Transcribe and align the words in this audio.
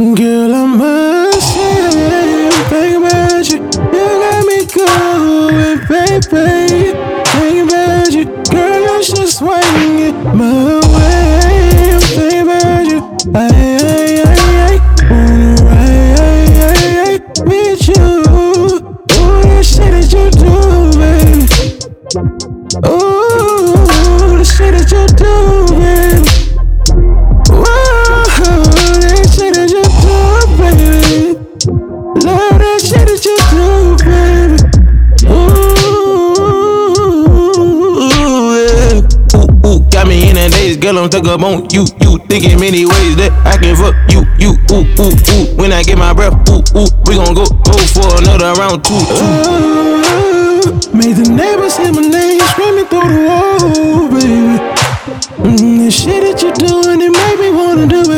Girl, 0.00 0.54
I 0.54 0.64
must 0.64 1.52
say, 1.52 2.48
think 2.70 2.96
about 3.04 3.46
you. 3.50 3.58
You 3.92 4.06
got 4.22 4.40
me 4.48 4.64
going, 4.64 5.78
baby. 5.88 6.96
About 7.60 8.10
you, 8.10 8.24
girl, 8.50 8.80
you 8.80 9.02
should 9.04 9.28
swing 9.28 9.98
it 10.00 10.16
my 10.34 10.80
way. 10.88 12.00
About 12.40 12.86
you, 12.86 13.00
ay, 13.34 13.52
ay, 13.84 14.24
ay, 14.24 14.40
ay. 14.64 14.76
Wanna 15.10 15.52
ride, 15.68 17.20
you. 17.86 18.00
Ooh, 18.32 18.80
the 19.52 19.60
shit 19.62 19.90
that 19.92 20.08
you 20.10 20.24
do, 20.32 20.52
baby. 20.96 21.44
The 24.38 24.44
shit 24.46 24.72
that 24.72 24.88
you 24.90 25.04
do, 25.14 25.59
daze, 40.60 40.76
girl, 40.76 40.98
I'm 40.98 41.10
stuck 41.10 41.26
up 41.26 41.42
on 41.42 41.68
you. 41.70 41.84
You 42.02 42.18
thinking 42.28 42.60
many 42.60 42.84
ways 42.84 43.16
that 43.16 43.32
I 43.44 43.56
can 43.56 43.74
fuck 43.76 43.96
you. 44.12 44.20
You, 44.36 44.52
ooh, 44.72 44.84
ooh, 45.00 45.16
ooh. 45.16 45.56
When 45.56 45.72
I 45.72 45.82
get 45.82 45.96
my 45.96 46.12
breath, 46.12 46.36
ooh, 46.48 46.60
ooh, 46.76 46.88
we 47.06 47.16
gon' 47.16 47.34
go, 47.34 47.46
go 47.64 47.76
for 47.96 48.08
another 48.20 48.52
round, 48.60 48.84
two, 48.84 49.00
two. 49.00 49.24
Oh, 49.24 50.62
made 50.92 51.16
the 51.16 51.28
neighbors 51.28 51.76
hear 51.76 51.92
my 51.92 52.04
name 52.04 52.40
screaming 52.52 52.86
through 52.86 53.08
the 53.08 53.20
wall, 53.24 54.08
baby. 54.12 54.60
Mm, 55.40 55.84
the 55.84 55.90
shit 55.90 56.20
that 56.24 56.42
you're 56.42 56.52
doing, 56.52 57.00
it 57.00 57.12
made 57.12 57.38
me 57.40 57.50
wanna 57.50 57.86
do 57.86 58.09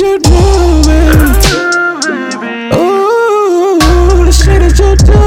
you 0.00 0.18
do, 0.20 0.30
baby. 0.84 1.28
Oh, 2.72 4.22
the 4.24 4.32
shit 4.32 4.60
that 4.60 4.78
you 4.78 4.94
do, 5.04 5.17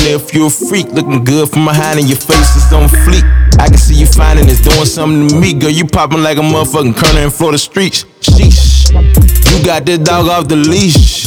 wonder 0.00 0.16
if 0.16 0.34
you're 0.34 0.46
a 0.46 0.50
freak. 0.50 0.86
Looking 0.92 1.24
good 1.24 1.48
from 1.50 1.64
behind 1.64 1.98
and 1.98 2.08
your 2.08 2.18
face 2.18 2.56
is 2.56 2.72
on 2.72 2.88
fleek. 2.88 3.24
I 3.58 3.68
can 3.68 3.78
see 3.78 3.94
you 3.94 4.06
finding 4.06 4.48
it's 4.48 4.60
doing 4.60 4.86
something 4.86 5.28
to 5.28 5.40
me, 5.40 5.54
girl. 5.54 5.70
You 5.70 5.86
popping 5.86 6.22
like 6.22 6.38
a 6.38 6.40
motherfucking 6.40 6.96
kernel 6.96 7.24
in 7.24 7.30
Florida 7.30 7.58
streets. 7.58 8.04
Sheesh, 8.20 8.92
you 8.92 9.64
got 9.64 9.84
this 9.84 9.98
dog 9.98 10.28
off 10.28 10.48
the 10.48 10.56
leash. 10.56 11.26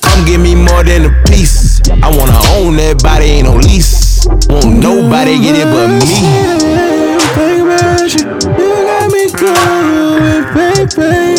Come 0.00 0.24
give 0.26 0.40
me 0.40 0.54
more 0.54 0.84
than 0.84 1.06
a 1.06 1.22
piece. 1.24 1.80
I 1.90 2.08
wanna 2.16 2.38
own 2.58 2.76
that 2.76 3.02
body, 3.02 3.26
ain't 3.26 3.48
no 3.48 3.56
lease. 3.56 4.26
Won't 4.48 4.78
nobody 4.78 5.38
get 5.38 5.56
it 5.56 5.66
but 5.66 5.88
me. 5.88 6.22
You 8.58 8.68
got 8.86 9.10
me 9.10 9.30
going, 9.32 10.54
baby. 10.54 11.31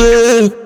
yeah. 0.00 0.64